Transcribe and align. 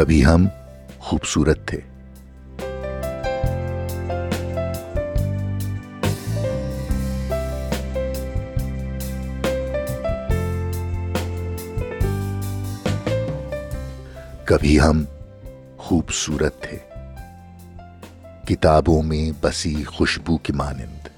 کبھی 0.00 0.26
ہم 0.26 0.46
خوبصورت 0.98 1.58
تھے۔ 1.66 1.80
کبھی 14.44 14.80
ہم 14.80 15.04
خوبصورت 15.76 16.62
تھے۔ 16.62 16.78
کتابوں 18.46 19.02
میں 19.02 19.38
بسی 19.40 19.84
خوشبو 19.84 20.38
کی 20.38 20.52
مانند، 20.52 21.08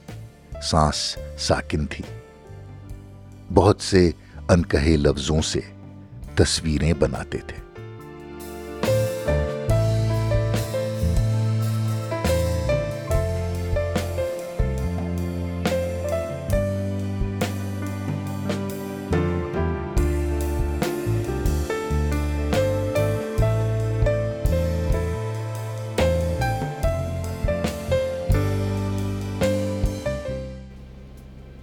سانس 0.62 1.16
ساکن 1.38 1.86
تھی۔ 1.86 2.04
بہت 3.54 3.80
سے 3.80 4.10
انکہے 4.48 4.96
لفظوں 4.96 5.42
سے 5.42 5.60
تصویریں 6.34 6.92
بناتے 6.92 7.38
تھے۔ 7.38 7.71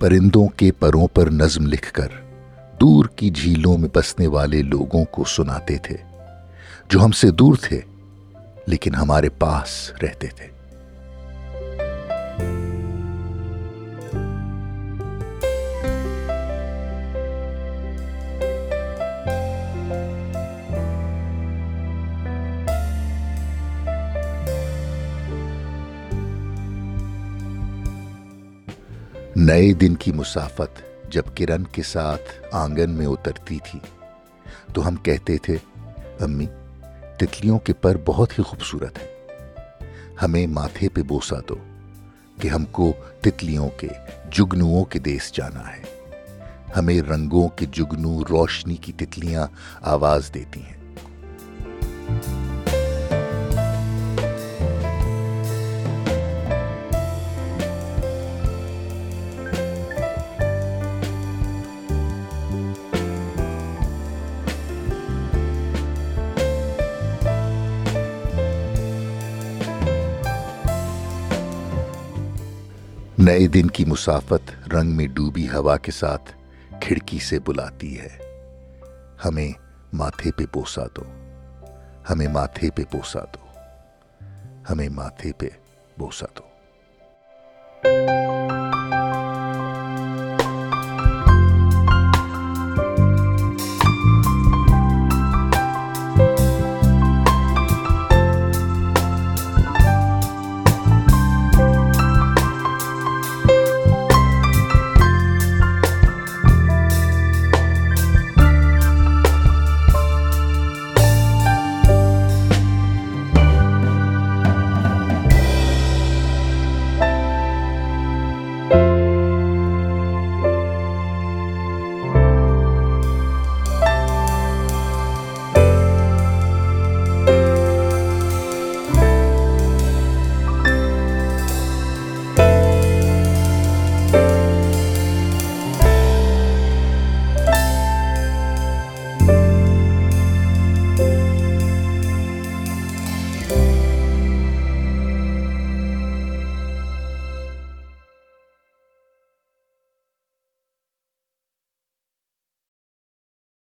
پرندوں 0.09 0.47
کے 0.47 0.71
پروں 0.71 1.07
پر 1.07 1.29
نظم 1.29 1.65
لکھ 1.65 1.93
کر 1.93 2.07
دور 2.81 3.05
کی 3.05 3.29
جھیلوں 3.29 3.77
میں 3.77 3.89
بسنے 3.95 4.27
والے 4.27 4.61
لوگوں 4.61 5.05
کو 5.05 5.23
سناتے 5.23 5.77
تھے، 5.77 5.97
جو 6.89 7.05
ہم 7.05 7.11
سے 7.11 7.31
دور 7.31 7.55
تھے 7.61 7.81
لیکن 8.65 8.95
ہمارے 8.95 9.29
پاس 9.29 9.91
رہتے 10.03 10.27
تھے۔ 10.27 10.58
نئے 29.41 29.73
دن 29.73 29.95
کی 29.95 30.11
مسافت 30.11 30.81
جب 31.11 31.23
کرن 31.37 31.63
کے 31.63 31.83
ساتھ 31.83 32.55
آنگن 32.55 32.89
میں 32.89 33.05
اترتی 33.07 33.57
تھی، 33.71 33.79
تو 34.73 34.87
ہم 34.87 34.95
کہتے 34.95 35.37
تھے، 35.37 35.57
امی، 36.19 36.45
تتلیوں 37.17 37.59
کے 37.59 37.73
پر 37.73 37.97
بہت 38.05 38.39
ہی 38.39 38.43
خوبصورت 38.43 38.97
ہے۔ 38.97 39.27
ہمیں 40.21 40.47
ماتھے 40.47 40.89
پہ 40.89 41.01
بوسا 41.01 41.35
دو 41.49 41.55
کہ 42.41 42.47
ہم 42.47 42.65
کو 42.65 42.93
تتلیوں 43.21 43.69
کے، 43.77 43.87
جگنوؤں 44.31 44.85
کے 44.85 44.99
دیس 44.99 45.31
جانا 45.33 45.77
ہے۔ 45.77 45.83
ہمیں 46.77 47.01
رنگوں 47.01 47.47
کے 47.49 47.65
جگنو 47.71 48.21
روشنی 48.29 48.75
کی 48.75 48.93
تتلیاں 48.93 49.47
آواز 49.81 50.33
دیتی 50.33 50.61
ہیں۔ 50.61 50.78
نئے 73.21 73.47
دن 73.47 73.67
کی 73.67 73.85
مسافت 73.85 74.69
رنگ 74.73 74.91
میں 74.91 75.07
ڈوبی 75.07 75.47
ہوا 75.49 75.77
کے 75.77 75.91
ساتھ 75.91 76.31
کھڑکی 76.81 77.19
سے 77.19 77.39
بلاتی 77.39 77.99
ہے۔ 77.99 78.17
ہمیں 79.25 79.51
ماتھے 79.93 80.31
پہ 80.31 80.45
پوسا 80.51 80.85
دو۔ 80.95 81.03
ہمیں 82.09 82.27
ماتھے 82.27 82.69
پہ 82.71 82.83
پوسا 82.91 83.19
دو۔ 83.19 83.59
ہمیں 84.69 84.89
ماتھے 84.89 85.31
پہ 85.37 85.49
بوسا 85.97 86.25
دو۔ 86.37 86.49